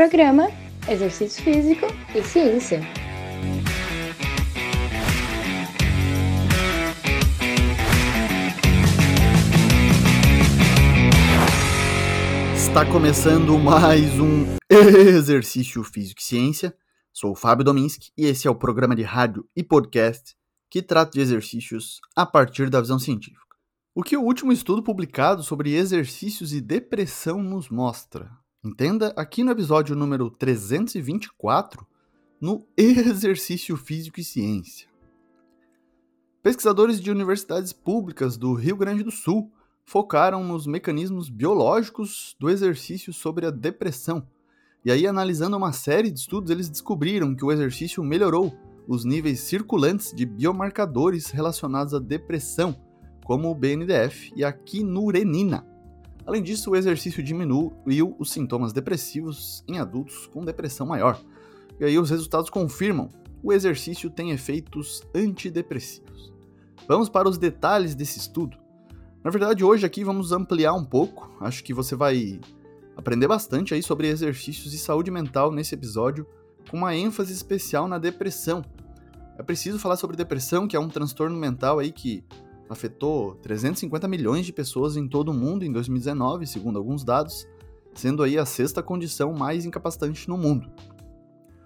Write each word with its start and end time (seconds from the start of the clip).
Programa 0.00 0.48
Exercício 0.88 1.44
Físico 1.44 1.84
e 2.14 2.22
Ciência. 2.22 2.80
Está 12.56 12.90
começando 12.90 13.58
mais 13.58 14.18
um 14.18 14.56
Exercício 14.72 15.84
Físico 15.84 16.22
e 16.22 16.24
Ciência. 16.24 16.74
Sou 17.12 17.32
o 17.32 17.36
Fábio 17.36 17.62
Dominski 17.62 18.10
e 18.16 18.24
esse 18.24 18.48
é 18.48 18.50
o 18.50 18.54
programa 18.54 18.96
de 18.96 19.02
rádio 19.02 19.46
e 19.54 19.62
podcast 19.62 20.34
que 20.70 20.80
trata 20.80 21.10
de 21.10 21.20
exercícios 21.20 22.00
a 22.16 22.24
partir 22.24 22.70
da 22.70 22.80
visão 22.80 22.98
científica. 22.98 23.54
O 23.94 24.02
que 24.02 24.16
o 24.16 24.22
último 24.22 24.50
estudo 24.50 24.82
publicado 24.82 25.42
sobre 25.42 25.74
exercícios 25.74 26.54
e 26.54 26.60
depressão 26.62 27.42
nos 27.42 27.68
mostra? 27.68 28.39
Entenda 28.62 29.14
aqui 29.16 29.42
no 29.42 29.52
episódio 29.52 29.96
número 29.96 30.28
324, 30.28 31.86
no 32.38 32.66
Exercício 32.76 33.74
Físico 33.74 34.20
e 34.20 34.24
Ciência. 34.24 34.86
Pesquisadores 36.42 37.00
de 37.00 37.10
universidades 37.10 37.72
públicas 37.72 38.36
do 38.36 38.52
Rio 38.52 38.76
Grande 38.76 39.02
do 39.02 39.10
Sul 39.10 39.50
focaram 39.82 40.44
nos 40.44 40.66
mecanismos 40.66 41.30
biológicos 41.30 42.36
do 42.38 42.50
exercício 42.50 43.14
sobre 43.14 43.46
a 43.46 43.50
depressão. 43.50 44.28
E 44.84 44.92
aí, 44.92 45.06
analisando 45.06 45.56
uma 45.56 45.72
série 45.72 46.10
de 46.10 46.20
estudos, 46.20 46.50
eles 46.50 46.68
descobriram 46.68 47.34
que 47.34 47.44
o 47.44 47.50
exercício 47.50 48.04
melhorou 48.04 48.54
os 48.86 49.06
níveis 49.06 49.40
circulantes 49.40 50.12
de 50.12 50.26
biomarcadores 50.26 51.30
relacionados 51.30 51.94
à 51.94 51.98
depressão, 51.98 52.78
como 53.24 53.50
o 53.50 53.54
BNDF 53.54 54.30
e 54.36 54.44
a 54.44 54.52
quinurenina. 54.52 55.69
Além 56.26 56.42
disso, 56.42 56.70
o 56.70 56.76
exercício 56.76 57.22
diminuiu 57.22 58.14
os 58.18 58.30
sintomas 58.30 58.72
depressivos 58.72 59.64
em 59.66 59.78
adultos 59.78 60.26
com 60.26 60.44
depressão 60.44 60.86
maior. 60.86 61.20
E 61.78 61.84
aí 61.84 61.98
os 61.98 62.10
resultados 62.10 62.50
confirmam: 62.50 63.10
o 63.42 63.52
exercício 63.52 64.10
tem 64.10 64.30
efeitos 64.30 65.02
antidepressivos. 65.14 66.32
Vamos 66.86 67.08
para 67.08 67.28
os 67.28 67.38
detalhes 67.38 67.94
desse 67.94 68.18
estudo. 68.18 68.58
Na 69.22 69.30
verdade, 69.30 69.64
hoje 69.64 69.84
aqui 69.84 70.02
vamos 70.02 70.32
ampliar 70.32 70.74
um 70.74 70.84
pouco. 70.84 71.30
Acho 71.40 71.62
que 71.62 71.74
você 71.74 71.94
vai 71.94 72.40
aprender 72.96 73.28
bastante 73.28 73.74
aí 73.74 73.82
sobre 73.82 74.08
exercícios 74.08 74.74
e 74.74 74.78
saúde 74.78 75.10
mental 75.10 75.50
nesse 75.50 75.74
episódio, 75.74 76.26
com 76.70 76.76
uma 76.76 76.94
ênfase 76.94 77.32
especial 77.32 77.88
na 77.88 77.98
depressão. 77.98 78.64
É 79.38 79.42
preciso 79.42 79.78
falar 79.78 79.96
sobre 79.96 80.16
depressão, 80.16 80.68
que 80.68 80.76
é 80.76 80.80
um 80.80 80.88
transtorno 80.88 81.36
mental 81.36 81.78
aí 81.78 81.92
que 81.92 82.22
afetou 82.70 83.34
350 83.42 84.06
milhões 84.06 84.46
de 84.46 84.52
pessoas 84.52 84.96
em 84.96 85.08
todo 85.08 85.30
o 85.30 85.34
mundo 85.34 85.64
em 85.64 85.72
2019, 85.72 86.46
segundo 86.46 86.78
alguns 86.78 87.02
dados, 87.02 87.46
sendo 87.92 88.22
aí 88.22 88.38
a 88.38 88.46
sexta 88.46 88.82
condição 88.82 89.32
mais 89.32 89.64
incapacitante 89.64 90.28
no 90.28 90.38
mundo. 90.38 90.70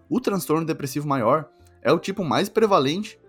O 0.08 0.18
transtorno 0.18 0.66
depressivo 0.66 1.06
maior 1.06 1.48
é 1.82 1.92
o 1.92 1.98
tipo 1.98 2.24
mais 2.24 2.48
prevalente 2.48 3.20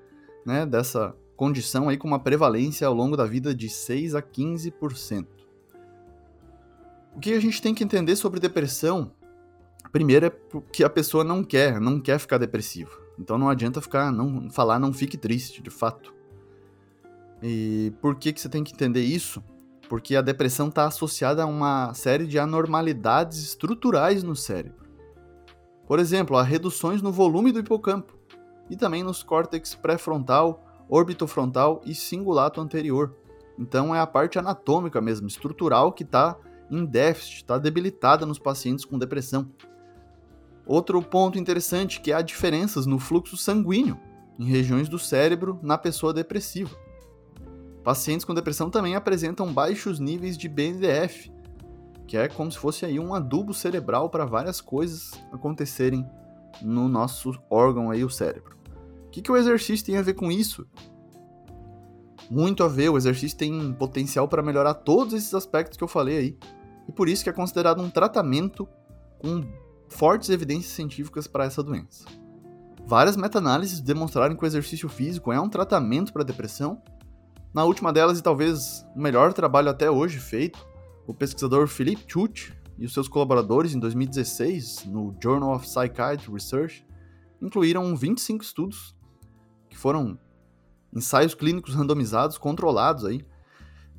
né, 0.46 0.66
dessa 0.66 1.14
condição 1.36 1.90
aí 1.90 1.98
com 1.98 2.08
uma 2.08 2.20
prevalência 2.20 2.88
ao 2.88 2.94
longo 2.94 3.18
da 3.18 3.26
vida 3.26 3.54
de 3.54 3.70
6 3.70 4.16
a 4.16 4.22
15%. 4.22 5.28
O 7.14 7.20
que 7.20 7.34
a 7.34 7.40
gente 7.40 7.62
tem 7.62 7.74
que 7.74 7.84
entender 7.84 8.16
sobre 8.16 8.40
depressão, 8.40 9.12
primeiro 9.92 10.28
é 10.28 10.32
que 10.72 10.84
a 10.84 10.90
pessoa 10.90 11.24
não 11.24 11.44
quer, 11.44 11.80
não 11.82 12.00
quer 12.00 12.20
ficar 12.20 12.38
depressiva. 12.38 12.92
Então 13.20 13.38
não 13.38 13.50
adianta 13.50 13.82
ficar, 13.82 14.12
não 14.12 14.50
falar 14.50 14.80
não 14.80 14.94
fique 14.94 15.18
triste, 15.18 15.62
de 15.62 15.70
fato. 15.70 16.14
E 17.42 17.94
por 18.02 18.16
que, 18.16 18.34
que 18.34 18.42
você 18.42 18.50
tem 18.50 18.64
que 18.64 18.74
entender 18.74 19.04
isso? 19.04 19.44
Porque 19.88 20.16
a 20.16 20.22
depressão 20.22 20.68
está 20.68 20.86
associada 20.86 21.44
a 21.44 21.46
uma 21.46 21.94
série 21.94 22.26
de 22.26 22.40
anormalidades 22.40 23.44
estruturais 23.44 24.24
no 24.24 24.36
cérebro. 24.36 24.86
Por 25.88 26.00
exemplo, 26.00 26.38
a 26.38 26.44
reduções 26.44 27.02
no 27.02 27.12
volume 27.12 27.52
do 27.52 27.60
hipocampo 27.60 28.18
e 28.70 28.76
também 28.76 29.04
nos 29.04 29.22
córtex 29.22 29.76
pré-frontal 29.76 30.66
orbitofrontal 30.90 31.82
e 31.86 31.94
cingulato 31.94 32.62
anterior. 32.62 33.16
Então 33.58 33.96
é 33.96 34.00
a 34.00 34.08
parte 34.08 34.38
anatômica 34.38 35.02
mesmo, 35.02 35.28
estrutural, 35.28 35.92
que 35.92 36.04
está 36.04 36.38
em 36.70 36.86
déficit, 36.86 37.38
está 37.38 37.58
debilitada 37.58 38.26
nos 38.26 38.40
pacientes 38.40 38.86
com 38.86 38.98
depressão. 38.98 39.50
Outro 40.66 41.02
ponto 41.02 41.38
interessante 41.38 42.02
que 42.02 42.12
há 42.12 42.22
diferenças 42.22 42.86
no 42.86 42.98
fluxo 42.98 43.38
sanguíneo 43.38 44.00
em 44.40 44.46
regiões 44.46 44.90
do 44.90 45.00
cérebro 45.00 45.60
na 45.62 45.78
pessoa 45.78 46.14
depressiva. 46.14 46.76
Pacientes 47.86 48.26
com 48.26 48.34
depressão 48.34 48.70
também 48.70 48.96
apresentam 48.96 49.54
baixos 49.54 49.98
níveis 49.98 50.38
de 50.38 50.50
BNDF, 50.50 51.32
que 52.06 52.18
é 52.18 52.28
como 52.28 52.52
se 52.52 52.58
fosse 52.58 52.86
aí 52.86 53.00
um 53.00 53.14
adubo 53.14 53.54
cerebral 53.54 54.10
para 54.10 54.26
várias 54.26 54.60
coisas 54.60 55.12
acontecerem 55.32 56.06
no 56.62 56.90
nosso 56.90 57.32
órgão 57.50 57.90
aí, 57.90 58.04
o 58.04 58.10
cérebro 58.10 58.56
que, 59.16 59.22
que 59.22 59.32
o 59.32 59.38
exercício 59.38 59.86
tem 59.86 59.96
a 59.96 60.02
ver 60.02 60.14
com 60.14 60.30
isso? 60.30 60.68
Muito 62.30 62.66
a 62.66 62.68
ver, 62.68 62.90
o 62.90 62.98
exercício 62.98 63.38
tem 63.38 63.72
potencial 63.72 64.28
para 64.28 64.44
melhorar 64.44 64.74
todos 64.74 65.14
esses 65.14 65.34
aspectos 65.34 65.78
que 65.78 65.84
eu 65.84 65.88
falei 65.88 66.18
aí. 66.18 66.38
E 66.86 66.92
por 66.92 67.08
isso 67.08 67.24
que 67.24 67.30
é 67.30 67.34
considerado 67.34 67.82
um 67.82 67.90
tratamento 67.90 68.68
com 69.18 69.42
fortes 69.88 70.30
evidências 70.30 70.74
científicas 70.74 71.28
para 71.28 71.46
essa 71.46 71.64
doença. 71.64 72.04
Várias 72.86 73.16
meta-análises 73.16 73.80
demonstraram 73.80 74.36
que 74.36 74.44
o 74.44 74.48
exercício 74.48 74.90
físico 74.90 75.32
é 75.32 75.40
um 75.40 75.48
tratamento 75.48 76.12
para 76.12 76.24
depressão. 76.24 76.82
Na 77.56 77.64
última 77.64 77.94
delas, 77.94 78.20
e 78.20 78.22
talvez 78.22 78.86
o 78.94 79.00
melhor 79.00 79.32
trabalho 79.32 79.70
até 79.70 79.90
hoje 79.90 80.20
feito, 80.20 80.68
o 81.08 81.14
pesquisador 81.14 81.70
Philip 81.70 82.04
Chute 82.06 82.54
e 82.78 82.86
os 82.86 82.92
seus 82.92 83.08
colaboradores 83.08 83.74
em 83.74 83.80
2016, 83.80 84.88
no 84.88 85.16
Journal 85.24 85.56
of 85.56 85.66
Psychiatry 85.66 86.30
Research, 86.30 86.86
incluíram 87.42 87.96
25 87.96 88.44
estudos 88.44 88.94
que 89.70 89.78
foram 89.78 90.20
ensaios 90.94 91.34
clínicos 91.34 91.74
randomizados, 91.74 92.38
controlados 92.38 93.06
aí, 93.06 93.26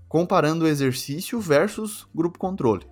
comparando 0.07 0.69
exercício 0.69 1.41
versus 1.41 2.07
grupo 2.15 2.39
controle. 2.39 2.87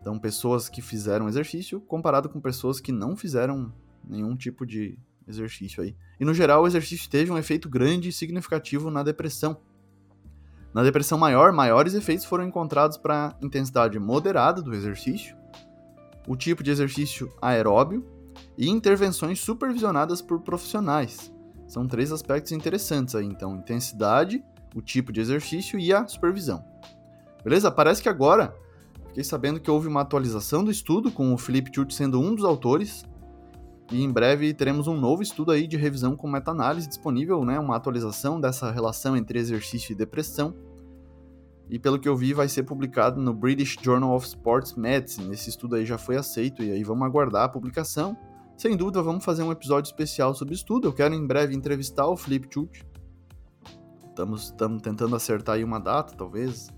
Então, 0.00 0.18
pessoas 0.18 0.70
que 0.70 0.80
fizeram 0.80 1.28
exercício 1.28 1.82
comparado 1.82 2.30
com 2.30 2.40
pessoas 2.40 2.80
que 2.80 2.92
não 2.92 3.14
fizeram 3.14 3.70
nenhum 4.02 4.34
tipo 4.34 4.64
de 4.64 4.98
exercício 5.26 5.82
aí. 5.82 5.94
E 6.18 6.24
no 6.24 6.32
geral, 6.32 6.62
o 6.62 6.66
exercício 6.66 7.10
teve 7.10 7.30
um 7.30 7.36
efeito 7.36 7.68
grande 7.68 8.08
e 8.08 8.12
significativo 8.12 8.90
na 8.90 9.02
depressão. 9.02 9.60
Na 10.78 10.84
depressão 10.84 11.18
maior, 11.18 11.52
maiores 11.52 11.92
efeitos 11.94 12.24
foram 12.24 12.44
encontrados 12.44 12.96
para 12.96 13.34
intensidade 13.42 13.98
moderada 13.98 14.62
do 14.62 14.72
exercício, 14.72 15.36
o 16.24 16.36
tipo 16.36 16.62
de 16.62 16.70
exercício 16.70 17.32
aeróbio 17.42 18.06
e 18.56 18.70
intervenções 18.70 19.40
supervisionadas 19.40 20.22
por 20.22 20.38
profissionais, 20.38 21.34
são 21.66 21.84
três 21.84 22.12
aspectos 22.12 22.52
interessantes 22.52 23.16
aí, 23.16 23.26
então, 23.26 23.56
intensidade, 23.56 24.40
o 24.72 24.80
tipo 24.80 25.12
de 25.12 25.20
exercício 25.20 25.80
e 25.80 25.92
a 25.92 26.06
supervisão. 26.06 26.64
Beleza? 27.42 27.72
Parece 27.72 28.00
que 28.00 28.08
agora 28.08 28.54
fiquei 29.08 29.24
sabendo 29.24 29.58
que 29.58 29.68
houve 29.68 29.88
uma 29.88 30.02
atualização 30.02 30.62
do 30.62 30.70
estudo, 30.70 31.10
com 31.10 31.34
o 31.34 31.38
Felipe 31.38 31.72
Chute 31.74 31.92
sendo 31.92 32.20
um 32.20 32.36
dos 32.36 32.44
autores, 32.44 33.04
e 33.90 34.00
em 34.00 34.12
breve 34.12 34.54
teremos 34.54 34.86
um 34.86 34.96
novo 34.96 35.24
estudo 35.24 35.50
aí 35.50 35.66
de 35.66 35.76
revisão 35.76 36.14
com 36.14 36.28
meta-análise 36.28 36.86
disponível, 36.86 37.44
né, 37.44 37.58
uma 37.58 37.74
atualização 37.74 38.40
dessa 38.40 38.70
relação 38.70 39.16
entre 39.16 39.40
exercício 39.40 39.90
e 39.90 39.96
depressão. 39.96 40.67
E 41.70 41.78
pelo 41.78 41.98
que 41.98 42.08
eu 42.08 42.16
vi, 42.16 42.32
vai 42.32 42.48
ser 42.48 42.62
publicado 42.62 43.20
no 43.20 43.34
British 43.34 43.76
Journal 43.80 44.14
of 44.14 44.26
Sports 44.26 44.74
Medicine. 44.74 45.32
Esse 45.32 45.50
estudo 45.50 45.76
aí 45.76 45.84
já 45.84 45.98
foi 45.98 46.16
aceito 46.16 46.62
e 46.62 46.70
aí 46.70 46.82
vamos 46.82 47.06
aguardar 47.06 47.44
a 47.44 47.48
publicação. 47.48 48.16
Sem 48.56 48.76
dúvida, 48.76 49.02
vamos 49.02 49.24
fazer 49.24 49.42
um 49.42 49.52
episódio 49.52 49.88
especial 49.88 50.34
sobre 50.34 50.54
isso 50.54 50.64
tudo. 50.64 50.88
Eu 50.88 50.92
quero 50.92 51.14
em 51.14 51.26
breve 51.26 51.54
entrevistar 51.54 52.06
o 52.06 52.16
Felipe 52.16 52.48
Chute. 52.52 52.84
Estamos 54.08 54.52
tentando 54.82 55.14
acertar 55.14 55.56
aí 55.56 55.64
uma 55.64 55.78
data, 55.78 56.14
talvez. 56.16 56.68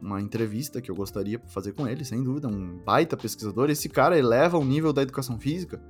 Uma 0.00 0.20
entrevista 0.20 0.80
que 0.80 0.90
eu 0.90 0.96
gostaria 0.96 1.38
de 1.38 1.52
fazer 1.52 1.72
com 1.72 1.86
ele, 1.86 2.04
sem 2.04 2.22
dúvida. 2.22 2.48
Um 2.48 2.78
baita 2.84 3.16
pesquisador. 3.16 3.70
Esse 3.70 3.88
cara 3.88 4.18
eleva 4.18 4.58
o 4.58 4.64
nível 4.64 4.92
da 4.92 5.02
educação 5.02 5.38
física 5.38 5.80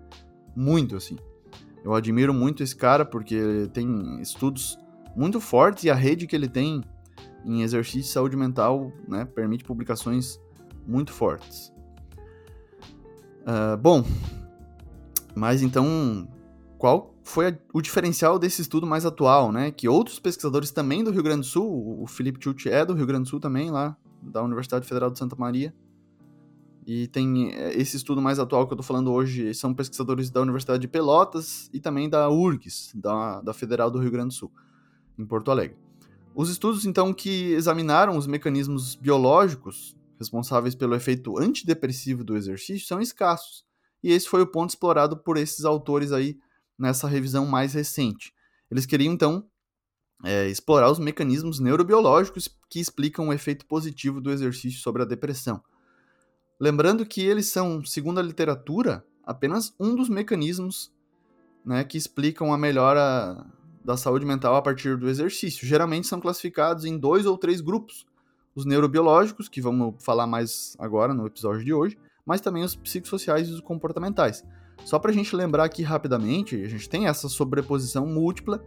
muito, 0.55 0.97
assim. 0.97 1.17
Eu 1.85 1.95
admiro 1.95 2.35
muito 2.35 2.63
esse 2.63 2.75
cara 2.75 3.05
porque 3.05 3.71
tem 3.73 4.21
estudos 4.21 4.77
muito 5.15 5.41
fortes 5.41 5.85
e 5.85 5.91
a 5.91 5.95
rede 5.95 6.27
que 6.27 6.35
ele 6.35 6.49
tem 6.49 6.83
em 7.47 7.63
exercício 7.63 8.03
de 8.03 8.09
saúde 8.09 8.37
mental 8.37 8.93
né, 9.07 9.25
permite 9.25 9.65
publicações 9.65 10.41
muito 10.87 11.13
fortes. 11.13 11.73
Uh, 13.43 13.77
bom, 13.81 14.05
mas 15.35 15.63
então, 15.63 16.29
qual 16.77 17.15
foi 17.23 17.49
a, 17.49 17.59
o 17.73 17.81
diferencial 17.81 18.39
desse 18.39 18.63
estudo 18.63 18.87
mais 18.87 19.07
atual, 19.07 19.53
né? 19.53 19.71
Que 19.71 19.89
outros 19.89 20.19
pesquisadores 20.19 20.73
também 20.73 21.05
do 21.05 21.13
Rio 21.13 21.23
Grande 21.23 21.41
do 21.41 21.47
Sul, 21.47 22.03
o 22.03 22.07
Felipe 22.07 22.43
Chute 22.43 22.69
é 22.69 22.85
do 22.85 22.95
Rio 22.95 23.07
Grande 23.07 23.25
do 23.25 23.29
Sul 23.29 23.39
também, 23.39 23.71
lá 23.71 23.97
da 24.21 24.43
Universidade 24.43 24.87
Federal 24.87 25.11
de 25.11 25.19
Santa 25.19 25.37
Maria. 25.37 25.73
E 26.85 27.07
tem 27.09 27.53
é, 27.53 27.77
esse 27.77 27.97
estudo 27.97 28.21
mais 28.21 28.39
atual 28.39 28.67
que 28.67 28.73
eu 28.73 28.77
tô 28.77 28.83
falando 28.83 29.13
hoje, 29.13 29.55
são 29.55 29.75
pesquisadores 29.75 30.31
da 30.31 30.41
Universidade 30.41 30.81
de 30.81 30.89
Pelotas 30.89 31.71
e 31.73 31.79
também 31.79 32.09
da 32.09 32.29
URGS, 32.29 32.93
da, 32.95 33.41
da 33.41 33.53
Federal 33.53 33.91
do 33.91 33.99
Rio 33.99 34.11
Grande 34.11 34.29
do 34.29 34.35
Sul, 34.35 34.53
em 35.19 35.25
Porto 35.25 35.51
Alegre. 35.51 35.86
Os 36.39 36.51
estudos, 36.51 36.85
então, 36.85 37.15
que 37.15 37.53
examinaram 37.55 38.15
os 38.15 38.27
mecanismos 38.27 38.95
biológicos 38.95 39.97
responsáveis 40.19 40.75
pelo 40.75 40.95
efeito 40.95 41.39
antidepressivo 41.39 42.23
do 42.23 42.37
exercício 42.37 42.87
são 42.87 43.01
escassos 43.01 43.65
e 44.03 44.13
esse 44.13 44.29
foi 44.29 44.43
o 44.43 44.47
ponto 44.47 44.69
explorado 44.71 45.17
por 45.17 45.39
esses 45.39 45.65
autores 45.65 46.13
aí 46.13 46.39
nessa 46.79 47.09
revisão 47.09 47.47
mais 47.47 47.73
recente. 47.73 48.35
Eles 48.71 48.85
queriam, 48.85 49.15
então, 49.15 49.49
é, 50.23 50.47
explorar 50.49 50.91
os 50.91 50.99
mecanismos 50.99 51.59
neurobiológicos 51.59 52.49
que 52.69 52.81
explicam 52.81 53.29
o 53.29 53.33
efeito 53.33 53.65
positivo 53.65 54.21
do 54.21 54.31
exercício 54.31 54.81
sobre 54.81 55.03
a 55.03 55.07
depressão. 55.07 55.63
Lembrando 56.61 57.07
que 57.07 57.23
eles 57.23 57.47
são, 57.47 57.83
segundo 57.83 58.21
a 58.21 58.23
literatura, 58.23 59.03
apenas 59.25 59.75
um 59.81 59.97
dos 59.97 60.11
mecanismos 60.11 60.93
né, 61.65 61.83
que 61.83 61.97
explicam 61.97 62.53
a 62.53 62.59
melhora 62.59 63.43
da 63.87 63.97
saúde 63.97 64.27
mental 64.27 64.57
a 64.57 64.61
partir 64.61 64.97
do 64.97 65.09
exercício. 65.09 65.65
Geralmente 65.65 66.09
são 66.09 66.21
classificados 66.21 66.85
em 66.85 66.99
dois 66.99 67.25
ou 67.25 67.39
três 67.39 67.61
grupos: 67.61 68.05
os 68.53 68.67
neurobiológicos, 68.67 69.49
que 69.49 69.63
vamos 69.63 69.95
falar 70.05 70.27
mais 70.27 70.77
agora 70.79 71.15
no 71.15 71.25
episódio 71.25 71.65
de 71.65 71.73
hoje, 71.73 71.97
mas 72.27 72.41
também 72.41 72.65
os 72.65 72.75
psicossociais 72.75 73.49
e 73.49 73.53
os 73.53 73.61
comportamentais. 73.61 74.45
Só 74.85 74.99
para 74.99 75.13
a 75.13 75.15
gente 75.15 75.35
lembrar 75.35 75.65
aqui 75.65 75.85
rapidamente, 75.85 76.61
a 76.61 76.69
gente 76.69 76.89
tem 76.89 77.07
essa 77.07 77.29
sobreposição 77.29 78.07
múltipla 78.07 78.63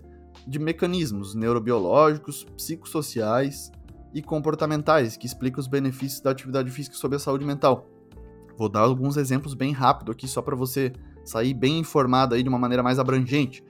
de 0.47 0.57
mecanismos 0.57 1.35
neurobiológicos, 1.35 2.45
psicossociais 2.55 3.71
e 4.13 4.21
comportamentais 4.21 5.17
que 5.17 5.27
explicam 5.27 5.59
os 5.59 5.67
benefícios 5.67 6.21
da 6.21 6.31
atividade 6.31 6.71
física 6.71 6.95
sobre 6.95 7.17
a 7.17 7.19
saúde 7.19 7.45
mental. 7.45 7.85
Vou 8.57 8.69
dar 8.69 8.81
alguns 8.81 9.17
exemplos 9.17 9.53
bem 9.53 9.73
rápido 9.73 10.11
aqui 10.13 10.27
só 10.27 10.41
para 10.41 10.55
você 10.55 10.93
sair 11.25 11.53
bem 11.53 11.79
informado 11.79 12.35
aí 12.35 12.41
de 12.41 12.49
uma 12.49 12.57
maneira 12.57 12.81
mais 12.81 12.99
abrangente. 12.99 13.63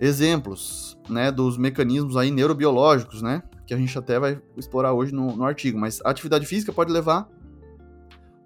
Exemplos, 0.00 0.98
né, 1.08 1.32
dos 1.32 1.56
mecanismos 1.56 2.16
aí 2.16 2.30
neurobiológicos, 2.30 3.22
né, 3.22 3.42
que 3.66 3.72
a 3.72 3.76
gente 3.76 3.96
até 3.98 4.18
vai 4.18 4.40
explorar 4.56 4.92
hoje 4.92 5.12
no, 5.12 5.34
no 5.34 5.44
artigo. 5.44 5.78
Mas 5.78 6.00
a 6.04 6.10
atividade 6.10 6.46
física 6.46 6.72
pode 6.72 6.92
levar 6.92 7.28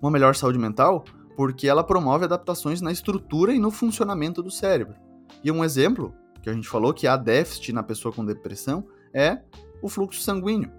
uma 0.00 0.10
melhor 0.10 0.34
saúde 0.34 0.58
mental 0.58 1.04
porque 1.36 1.66
ela 1.66 1.82
promove 1.82 2.24
adaptações 2.24 2.80
na 2.80 2.92
estrutura 2.92 3.52
e 3.52 3.58
no 3.58 3.70
funcionamento 3.70 4.42
do 4.42 4.50
cérebro. 4.50 4.94
E 5.42 5.50
um 5.50 5.64
exemplo 5.64 6.14
que 6.42 6.50
a 6.50 6.52
gente 6.52 6.68
falou 6.68 6.92
que 6.92 7.06
há 7.06 7.16
déficit 7.16 7.72
na 7.72 7.82
pessoa 7.82 8.12
com 8.12 8.24
depressão 8.24 8.86
é 9.12 9.40
o 9.82 9.88
fluxo 9.88 10.20
sanguíneo. 10.20 10.70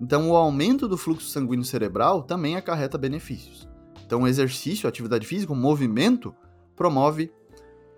Então, 0.00 0.30
o 0.30 0.36
aumento 0.36 0.86
do 0.86 0.96
fluxo 0.96 1.28
sanguíneo 1.28 1.64
cerebral 1.64 2.22
também 2.22 2.56
acarreta 2.56 2.96
benefícios. 2.96 3.68
Então, 4.04 4.22
o 4.22 4.28
exercício, 4.28 4.88
atividade 4.88 5.26
física, 5.26 5.52
o 5.52 5.56
movimento, 5.56 6.34
promove 6.76 7.32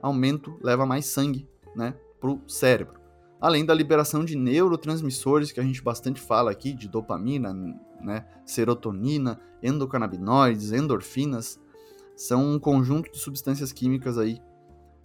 aumento, 0.00 0.58
leva 0.62 0.86
mais 0.86 1.06
sangue 1.06 1.46
né, 1.74 1.94
para 2.20 2.30
o 2.30 2.42
cérebro. 2.46 3.00
Além 3.40 3.64
da 3.64 3.72
liberação 3.72 4.24
de 4.24 4.36
neurotransmissores, 4.36 5.50
que 5.50 5.60
a 5.60 5.62
gente 5.62 5.82
bastante 5.82 6.20
fala 6.20 6.50
aqui, 6.50 6.74
de 6.74 6.88
dopamina, 6.88 7.54
né, 8.00 8.26
serotonina, 8.44 9.40
endocannabinoides, 9.62 10.72
endorfinas, 10.72 11.58
são 12.14 12.54
um 12.54 12.58
conjunto 12.58 13.10
de 13.10 13.18
substâncias 13.18 13.72
químicas 13.72 14.18
aí 14.18 14.38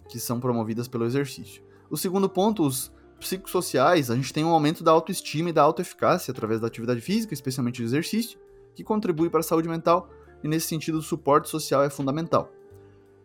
que 0.08 0.20
são 0.20 0.38
promovidas 0.38 0.86
pelo 0.86 1.06
exercício. 1.06 1.62
O 1.90 1.96
segundo 1.96 2.28
ponto, 2.28 2.64
os 2.64 2.92
psicossociais, 3.18 4.10
a 4.10 4.14
gente 4.14 4.32
tem 4.32 4.44
um 4.44 4.50
aumento 4.50 4.84
da 4.84 4.92
autoestima 4.92 5.48
e 5.48 5.52
da 5.52 5.62
autoeficácia 5.62 6.30
através 6.30 6.60
da 6.60 6.66
atividade 6.66 7.00
física, 7.00 7.32
especialmente 7.32 7.80
do 7.80 7.86
exercício, 7.86 8.38
que 8.74 8.84
contribui 8.84 9.30
para 9.30 9.40
a 9.40 9.42
saúde 9.42 9.68
mental 9.68 10.10
e 10.44 10.48
nesse 10.48 10.66
sentido 10.66 10.98
o 10.98 11.02
suporte 11.02 11.48
social 11.48 11.82
é 11.82 11.90
fundamental. 11.90 12.52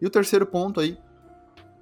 E 0.01 0.05
o 0.05 0.09
terceiro 0.09 0.45
ponto 0.45 0.79
aí, 0.79 0.97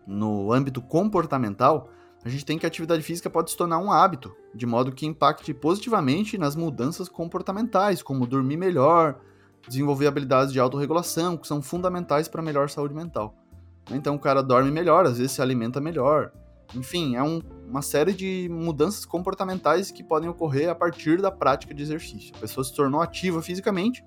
no 0.06 0.52
âmbito 0.52 0.82
comportamental, 0.82 1.90
a 2.24 2.30
gente 2.30 2.46
tem 2.46 2.58
que 2.58 2.66
a 2.66 2.68
atividade 2.68 3.02
física 3.02 3.30
pode 3.30 3.52
se 3.52 3.58
tornar 3.58 3.78
um 3.78 3.92
hábito, 3.92 4.36
de 4.54 4.66
modo 4.66 4.92
que 4.92 5.06
impacte 5.06 5.54
positivamente 5.54 6.38
nas 6.38 6.56
mudanças 6.56 7.08
comportamentais, 7.08 8.02
como 8.02 8.28
dormir 8.28 8.58
melhor, 8.58 9.20
desenvolver 9.68 10.08
habilidades 10.08 10.52
de 10.52 10.60
autorregulação, 10.60 11.38
que 11.38 11.48
são 11.48 11.62
fundamentais 11.62 12.28
para 12.28 12.42
melhor 12.42 12.70
saúde 12.70 12.94
mental. 12.94 13.36
Então 13.92 14.16
o 14.16 14.20
cara 14.20 14.44
dorme 14.44 14.70
melhor, 14.70 15.06
às 15.06 15.18
vezes 15.18 15.32
se 15.32 15.42
alimenta 15.42 15.80
melhor. 15.80 16.32
Enfim, 16.76 17.16
é 17.16 17.24
um, 17.24 17.42
uma 17.68 17.82
série 17.82 18.14
de 18.14 18.48
mudanças 18.52 19.06
comportamentais 19.06 19.90
que 19.90 20.04
podem 20.04 20.30
ocorrer 20.30 20.70
a 20.70 20.76
partir 20.76 21.22
da 21.22 21.32
prática 21.32 21.74
de 21.74 21.82
exercício. 21.82 22.34
A 22.36 22.40
pessoa 22.40 22.64
se 22.64 22.76
tornou 22.76 23.02
ativa 23.02 23.42
fisicamente, 23.42 24.04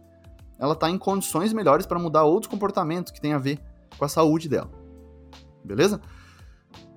ela 0.59 0.75
está 0.75 0.89
em 0.89 0.99
condições 0.99 1.53
melhores 1.53 1.87
para 1.87 1.99
mudar 1.99 2.25
outros 2.25 2.51
comportamentos 2.51 3.11
que 3.11 3.21
têm 3.21 3.33
a 3.33 3.39
ver 3.39 3.59
com 3.99 4.05
a 4.05 4.09
saúde 4.09 4.49
dela. 4.49 4.71
Beleza? 5.65 6.01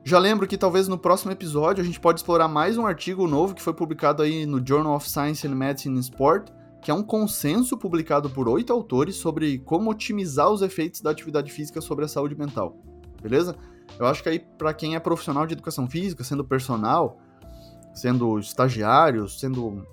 Já 0.07 0.19
lembro 0.19 0.47
que 0.47 0.55
talvez 0.55 0.87
no 0.87 0.99
próximo 0.99 1.31
episódio 1.31 1.81
a 1.81 1.85
gente 1.85 1.99
pode 1.99 2.19
explorar 2.19 2.47
mais 2.47 2.77
um 2.77 2.85
artigo 2.85 3.27
novo 3.27 3.55
que 3.55 3.61
foi 3.61 3.73
publicado 3.73 4.21
aí 4.21 4.45
no 4.45 4.63
Journal 4.63 4.95
of 4.95 5.09
Science 5.09 5.47
and 5.47 5.55
Medicine 5.55 5.97
in 5.97 5.99
Sport, 5.99 6.51
que 6.79 6.91
é 6.91 6.93
um 6.93 7.01
consenso 7.01 7.75
publicado 7.75 8.29
por 8.29 8.47
oito 8.47 8.71
autores 8.71 9.15
sobre 9.15 9.57
como 9.57 9.89
otimizar 9.89 10.47
os 10.51 10.61
efeitos 10.61 11.01
da 11.01 11.09
atividade 11.09 11.51
física 11.51 11.81
sobre 11.81 12.05
a 12.05 12.07
saúde 12.07 12.37
mental. 12.37 12.77
Beleza? 13.19 13.55
Eu 13.97 14.05
acho 14.05 14.21
que 14.21 14.29
aí 14.29 14.37
para 14.37 14.75
quem 14.75 14.93
é 14.93 14.99
profissional 14.99 15.47
de 15.47 15.53
educação 15.53 15.89
física, 15.89 16.23
sendo 16.23 16.45
personal, 16.45 17.17
sendo 17.91 18.37
estagiário, 18.37 19.27
sendo 19.27 19.87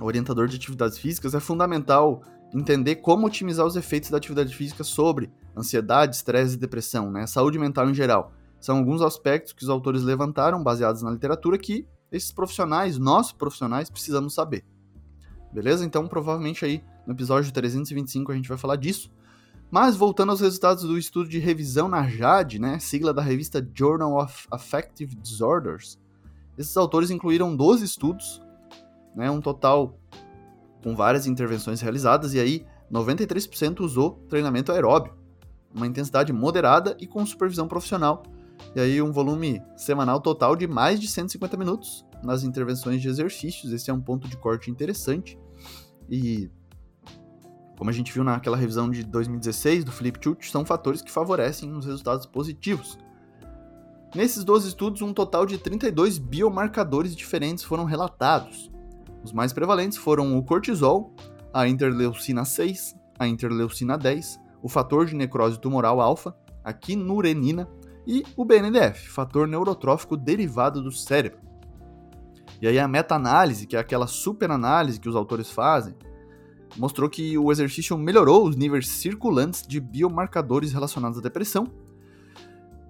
orientador 0.00 0.46
de 0.46 0.54
atividades 0.54 0.98
físicas, 0.98 1.34
é 1.34 1.40
fundamental 1.40 2.22
entender 2.54 2.94
como 2.94 3.26
otimizar 3.26 3.66
os 3.66 3.74
efeitos 3.74 4.08
da 4.08 4.18
atividade 4.18 4.54
física 4.54 4.84
sobre 4.84 5.32
ansiedade, 5.56 6.14
estresse 6.14 6.54
e 6.54 6.58
depressão, 6.58 7.10
né? 7.10 7.26
Saúde 7.26 7.58
mental 7.58 7.90
em 7.90 7.94
geral. 7.94 8.37
São 8.60 8.78
alguns 8.78 9.02
aspectos 9.02 9.52
que 9.52 9.62
os 9.62 9.68
autores 9.68 10.02
levantaram, 10.02 10.62
baseados 10.62 11.02
na 11.02 11.10
literatura, 11.10 11.58
que 11.58 11.86
esses 12.10 12.32
profissionais, 12.32 12.98
nós 12.98 13.32
profissionais, 13.32 13.90
precisamos 13.90 14.34
saber. 14.34 14.64
Beleza? 15.52 15.84
Então, 15.84 16.06
provavelmente 16.06 16.64
aí 16.64 16.82
no 17.06 17.12
episódio 17.12 17.52
325 17.52 18.32
a 18.32 18.34
gente 18.34 18.48
vai 18.48 18.58
falar 18.58 18.76
disso. 18.76 19.10
Mas 19.70 19.96
voltando 19.96 20.30
aos 20.30 20.40
resultados 20.40 20.84
do 20.84 20.96
estudo 20.96 21.28
de 21.28 21.38
revisão 21.38 21.88
na 21.88 22.08
JAD, 22.08 22.58
né, 22.58 22.78
sigla 22.78 23.12
da 23.12 23.20
revista 23.20 23.66
Journal 23.74 24.16
of 24.18 24.46
Affective 24.50 25.14
Disorders, 25.16 25.98
esses 26.56 26.76
autores 26.76 27.10
incluíram 27.10 27.54
12 27.54 27.84
estudos, 27.84 28.42
né, 29.14 29.30
um 29.30 29.40
total 29.40 29.98
com 30.82 30.96
várias 30.96 31.26
intervenções 31.26 31.80
realizadas, 31.80 32.32
e 32.32 32.40
aí 32.40 32.66
93% 32.90 33.80
usou 33.80 34.22
treinamento 34.28 34.72
aeróbio, 34.72 35.14
uma 35.74 35.86
intensidade 35.86 36.32
moderada 36.32 36.96
e 36.98 37.06
com 37.06 37.24
supervisão 37.26 37.68
profissional, 37.68 38.22
e 38.74 38.80
aí 38.80 39.02
um 39.02 39.12
volume 39.12 39.62
semanal 39.76 40.20
total 40.20 40.54
de 40.54 40.66
mais 40.66 41.00
de 41.00 41.08
150 41.08 41.56
minutos 41.56 42.04
nas 42.22 42.42
intervenções 42.42 43.00
de 43.00 43.08
exercícios. 43.08 43.72
Esse 43.72 43.90
é 43.90 43.94
um 43.94 44.00
ponto 44.00 44.28
de 44.28 44.36
corte 44.36 44.70
interessante. 44.70 45.38
E 46.08 46.50
como 47.76 47.90
a 47.90 47.92
gente 47.92 48.12
viu 48.12 48.24
naquela 48.24 48.56
revisão 48.56 48.90
de 48.90 49.04
2016 49.04 49.84
do 49.84 49.92
Flip 49.92 50.18
Chute, 50.22 50.50
são 50.50 50.64
fatores 50.64 51.00
que 51.00 51.12
favorecem 51.12 51.72
os 51.72 51.86
resultados 51.86 52.26
positivos. 52.26 52.98
Nesses 54.14 54.42
12 54.42 54.68
estudos, 54.68 55.02
um 55.02 55.12
total 55.12 55.46
de 55.46 55.58
32 55.58 56.18
biomarcadores 56.18 57.14
diferentes 57.14 57.62
foram 57.62 57.84
relatados. 57.84 58.70
Os 59.22 59.32
mais 59.32 59.52
prevalentes 59.52 59.98
foram 59.98 60.36
o 60.36 60.42
cortisol, 60.42 61.14
a 61.52 61.68
interleucina 61.68 62.44
6, 62.44 62.96
a 63.18 63.28
interleucina 63.28 63.96
10, 63.96 64.40
o 64.62 64.68
fator 64.68 65.06
de 65.06 65.14
necrose 65.14 65.60
tumoral 65.60 66.00
alfa, 66.00 66.34
a 66.64 66.72
quinurenina 66.72 67.68
e 68.08 68.24
o 68.34 68.42
BNDF, 68.42 69.10
fator 69.10 69.46
neurotrófico 69.46 70.16
derivado 70.16 70.82
do 70.82 70.90
cérebro. 70.90 71.40
E 72.58 72.66
aí 72.66 72.78
a 72.78 72.88
meta-análise, 72.88 73.66
que 73.66 73.76
é 73.76 73.78
aquela 73.78 74.06
super-análise 74.06 74.98
que 74.98 75.10
os 75.10 75.14
autores 75.14 75.50
fazem, 75.50 75.94
mostrou 76.74 77.10
que 77.10 77.36
o 77.36 77.52
exercício 77.52 77.98
melhorou 77.98 78.48
os 78.48 78.56
níveis 78.56 78.88
circulantes 78.88 79.62
de 79.66 79.78
biomarcadores 79.78 80.72
relacionados 80.72 81.18
à 81.18 81.20
depressão, 81.20 81.66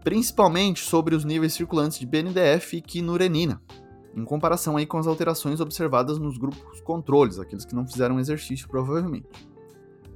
principalmente 0.05 0.85
sobre 0.85 1.17
os 1.17 1.25
níveis 1.25 1.53
circulantes 1.53 1.99
de 1.99 2.07
BNDF 2.07 2.77
e 2.77 2.81
quinurenina, 2.81 3.61
em 4.15 4.25
comparação 4.25 4.77
aí 4.77 4.87
com 4.87 4.99
as 4.99 5.09
alterações 5.09 5.61
observadas 5.61 6.21
nos 6.21 6.39
grupos 6.39 6.81
controles, 6.83 7.41
aqueles 7.41 7.65
que 7.65 7.75
não 7.75 7.87
fizeram 7.87 8.21
exercício 8.21 8.69
provavelmente. 8.69 9.27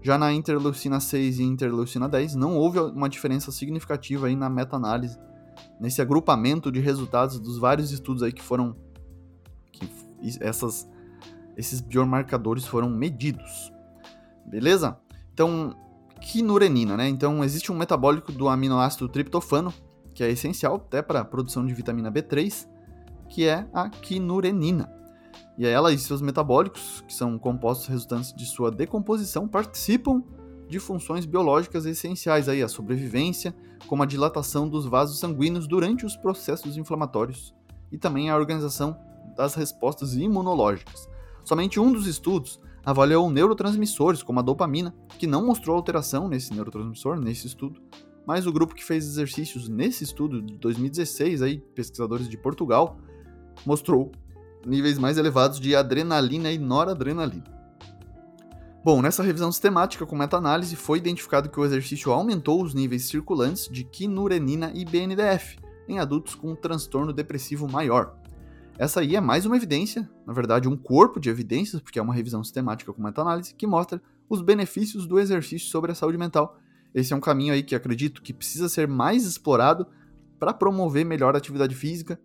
Já 0.02 0.18
na 0.18 0.32
interleucina 0.32 0.98
6 0.98 1.38
e 1.38 1.44
interleucina 1.44 2.08
10, 2.08 2.34
não 2.34 2.56
houve 2.56 2.78
uma 2.80 3.08
diferença 3.08 3.52
significativa 3.52 4.26
aí 4.26 4.34
na 4.34 4.50
meta-análise, 4.50 5.16
nesse 5.80 6.02
agrupamento 6.02 6.72
de 6.72 6.80
resultados 6.80 7.38
dos 7.38 7.58
vários 7.58 7.92
estudos 7.92 8.22
aí 8.22 8.32
que 8.32 8.42
foram 8.42 8.74
que 9.70 9.88
essas 10.40 10.88
esses 11.56 11.80
biomarcadores 11.80 12.66
foram 12.66 12.88
medidos. 12.88 13.72
Beleza? 14.46 14.98
Então, 15.32 15.76
quinurenina, 16.20 16.96
né? 16.96 17.08
Então, 17.08 17.44
existe 17.44 17.70
um 17.70 17.76
metabólico 17.76 18.32
do 18.32 18.48
aminoácido 18.48 19.08
triptofano, 19.08 19.72
que 20.14 20.24
é 20.24 20.30
essencial 20.30 20.76
até 20.76 21.02
para 21.02 21.20
a 21.20 21.24
produção 21.24 21.64
de 21.64 21.74
vitamina 21.74 22.10
B3, 22.10 22.66
que 23.28 23.46
é 23.46 23.66
a 23.72 23.88
quinurenina. 23.88 24.90
E 25.58 25.66
ela 25.66 25.92
e 25.92 25.98
seus 25.98 26.22
metabólicos, 26.22 27.04
que 27.06 27.14
são 27.14 27.38
compostos 27.38 27.86
resultantes 27.86 28.32
de 28.32 28.46
sua 28.46 28.70
decomposição, 28.70 29.46
participam 29.46 30.22
de 30.68 30.78
funções 30.78 31.26
biológicas 31.26 31.84
essenciais 31.84 32.48
aí, 32.48 32.62
a 32.62 32.68
sobrevivência, 32.68 33.54
como 33.86 34.02
a 34.02 34.06
dilatação 34.06 34.68
dos 34.68 34.86
vasos 34.86 35.18
sanguíneos 35.18 35.66
durante 35.66 36.06
os 36.06 36.16
processos 36.16 36.76
inflamatórios 36.76 37.54
e 37.90 37.98
também 37.98 38.30
a 38.30 38.36
organização 38.36 38.98
das 39.36 39.54
respostas 39.54 40.14
imunológicas. 40.14 41.08
Somente 41.44 41.78
um 41.78 41.92
dos 41.92 42.06
estudos 42.06 42.60
avaliou 42.84 43.30
neurotransmissores, 43.30 44.22
como 44.22 44.40
a 44.40 44.42
dopamina, 44.42 44.94
que 45.18 45.26
não 45.26 45.44
mostrou 45.44 45.76
alteração 45.76 46.28
nesse 46.28 46.52
neurotransmissor, 46.52 47.20
nesse 47.20 47.46
estudo, 47.46 47.80
mas 48.26 48.46
o 48.46 48.52
grupo 48.52 48.74
que 48.74 48.84
fez 48.84 49.04
exercícios 49.04 49.68
nesse 49.68 50.04
estudo 50.04 50.40
de 50.40 50.56
2016, 50.56 51.42
aí, 51.42 51.58
pesquisadores 51.74 52.28
de 52.28 52.36
Portugal, 52.36 52.96
mostrou 53.66 54.10
níveis 54.66 54.98
mais 54.98 55.18
elevados 55.18 55.60
de 55.60 55.74
adrenalina 55.74 56.50
e 56.50 56.58
noradrenalina. 56.58 57.44
Bom, 58.84 59.00
nessa 59.00 59.22
revisão 59.22 59.52
sistemática 59.52 60.04
com 60.04 60.16
meta-análise 60.16 60.74
foi 60.74 60.98
identificado 60.98 61.48
que 61.48 61.60
o 61.60 61.64
exercício 61.64 62.10
aumentou 62.10 62.62
os 62.62 62.74
níveis 62.74 63.04
circulantes 63.04 63.68
de 63.68 63.84
quinurenina 63.84 64.72
e 64.74 64.84
BNDF 64.84 65.56
em 65.88 66.00
adultos 66.00 66.34
com 66.34 66.50
um 66.50 66.56
transtorno 66.56 67.12
depressivo 67.12 67.68
maior. 67.68 68.16
Essa 68.76 69.00
aí 69.00 69.14
é 69.14 69.20
mais 69.20 69.46
uma 69.46 69.56
evidência, 69.56 70.10
na 70.26 70.32
verdade, 70.32 70.68
um 70.68 70.76
corpo 70.76 71.20
de 71.20 71.28
evidências, 71.28 71.80
porque 71.80 71.98
é 71.98 72.02
uma 72.02 72.14
revisão 72.14 72.42
sistemática 72.42 72.92
com 72.92 73.02
meta-análise, 73.02 73.54
que 73.54 73.66
mostra 73.66 74.02
os 74.28 74.40
benefícios 74.40 75.06
do 75.06 75.20
exercício 75.20 75.68
sobre 75.68 75.92
a 75.92 75.94
saúde 75.94 76.18
mental. 76.18 76.58
Esse 76.94 77.12
é 77.12 77.16
um 77.16 77.20
caminho 77.20 77.52
aí 77.52 77.62
que 77.62 77.74
acredito 77.74 78.22
que 78.22 78.32
precisa 78.32 78.68
ser 78.68 78.88
mais 78.88 79.24
explorado 79.24 79.86
para 80.38 80.52
promover 80.52 81.04
melhor 81.04 81.36
atividade 81.36 81.74
física 81.74 82.18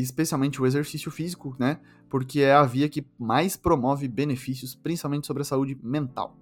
especialmente 0.00 0.60
o 0.60 0.66
exercício 0.66 1.10
físico, 1.10 1.56
né? 1.58 1.78
Porque 2.08 2.40
é 2.40 2.52
a 2.52 2.64
via 2.64 2.88
que 2.88 3.06
mais 3.18 3.56
promove 3.56 4.08
benefícios, 4.08 4.74
principalmente 4.74 5.26
sobre 5.26 5.42
a 5.42 5.44
saúde 5.44 5.78
mental. 5.82 6.36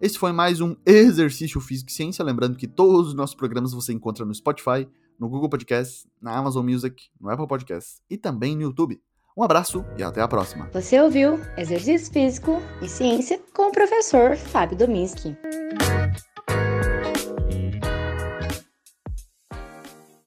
Esse 0.00 0.18
foi 0.18 0.32
mais 0.32 0.60
um 0.60 0.74
Exercício 0.84 1.60
Físico 1.60 1.90
e 1.90 1.92
Ciência. 1.92 2.24
Lembrando 2.24 2.56
que 2.56 2.66
todos 2.66 3.08
os 3.08 3.14
nossos 3.14 3.36
programas 3.36 3.72
você 3.72 3.92
encontra 3.92 4.24
no 4.24 4.34
Spotify, 4.34 4.88
no 5.18 5.28
Google 5.28 5.48
Podcasts, 5.48 6.06
na 6.20 6.36
Amazon 6.36 6.68
Music, 6.68 7.04
no 7.20 7.30
Apple 7.30 7.46
Podcasts 7.46 8.02
e 8.10 8.16
também 8.16 8.56
no 8.56 8.62
YouTube. 8.62 9.00
Um 9.36 9.42
abraço 9.42 9.84
e 9.96 10.02
até 10.02 10.20
a 10.20 10.28
próxima. 10.28 10.68
Você 10.72 11.00
ouviu 11.00 11.40
Exercício 11.56 12.12
Físico 12.12 12.60
e 12.82 12.88
Ciência 12.88 13.40
com 13.54 13.68
o 13.68 13.72
professor 13.72 14.36
Fábio 14.36 14.76
Dominski. 14.76 15.36